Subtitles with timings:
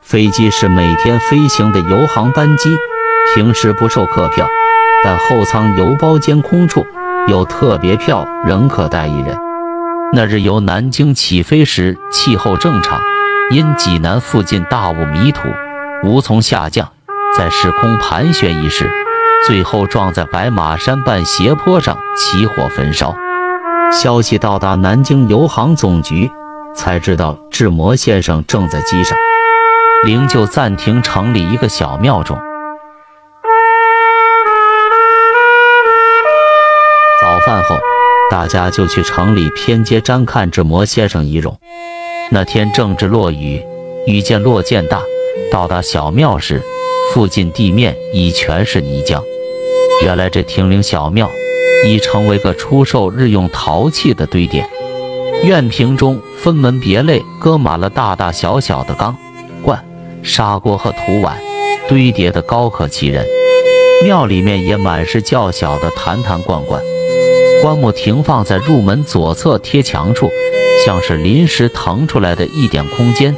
[0.00, 2.74] 飞机是每天飞行的油航班机，
[3.34, 4.48] 平时不售客票，
[5.04, 6.86] 但后舱油包间空处
[7.26, 9.36] 有特别票，仍可带一人。
[10.14, 12.98] 那日由南京起飞时，气候正常，
[13.50, 15.42] 因济南附近大雾迷途，
[16.02, 16.90] 无从下降，
[17.36, 18.90] 在时空盘旋一时，
[19.46, 23.14] 最后撞在白马山半斜坡上，起火焚烧。
[23.90, 26.30] 消息到达南京邮航总局，
[26.74, 29.16] 才知道志摩先生正在机上。
[30.04, 32.38] 灵柩暂停城里一个小庙中。
[37.20, 37.78] 早饭后，
[38.30, 41.58] 大家就去城里偏街瞻看志摩先生遗容。
[42.30, 43.64] 那天正值落雨，
[44.06, 45.00] 雨渐落渐大。
[45.50, 46.62] 到达小庙时，
[47.12, 49.22] 附近地面已全是泥浆。
[50.04, 51.28] 原来这停灵小庙。
[51.84, 54.68] 已成为个出售日用陶器的堆店，
[55.44, 59.16] 院坪中分门别类搁满了大大小小的缸、
[59.62, 59.84] 罐、
[60.22, 61.38] 砂锅和土碗，
[61.88, 63.24] 堆叠的高可欺人。
[64.04, 66.82] 庙里面也满是较小的坛坛罐罐，
[67.62, 70.30] 棺木停放在入门左侧贴墙处，
[70.84, 73.36] 像是临时腾出来的一点空间，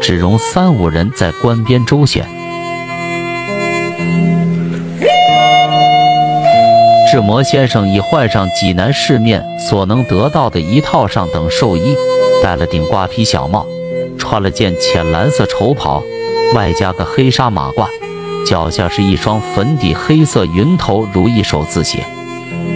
[0.00, 2.26] 只容三五人在棺边周旋。
[7.12, 11.94] 志摩先生已换上济南市面所能得到的一套上等寿衣，
[12.42, 13.66] 戴了顶瓜皮小帽，
[14.18, 16.02] 穿了件浅蓝色绸袍，
[16.54, 17.86] 外加个黑纱马褂，
[18.46, 21.98] 脚下是一双粉底黑色云头如意手字鞋，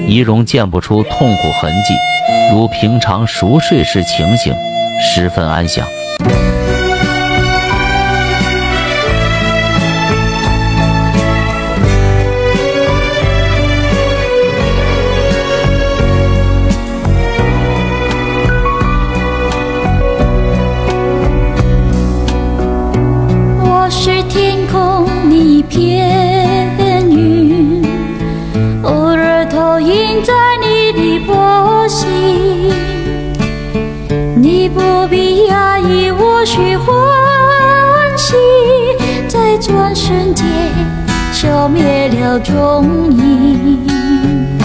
[0.06, 1.94] 仪容见不出痛苦痕迹，
[2.52, 4.54] 如平常熟睡时情形，
[5.00, 5.88] 十分安详。
[24.36, 26.70] 天空一片
[27.08, 27.82] 云，
[28.82, 32.70] 偶尔投影在你的波心。
[34.36, 36.86] 你不必讶异，我需欢
[38.18, 38.34] 喜，
[39.26, 40.46] 在转瞬间
[41.32, 44.55] 消灭了踪影。